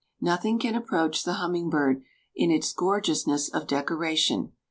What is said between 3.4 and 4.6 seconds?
of decoration.